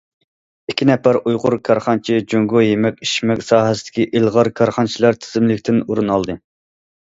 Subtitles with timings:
[0.71, 6.41] ئىككى نەپەر ئۇيغۇر كارخانىچى جۇڭگو يېمەك- ئىچمەك ساھەسىدىكى ئىلغار كارخانىچىلار تىزىملىكىدىن ئورۇن ئالدى.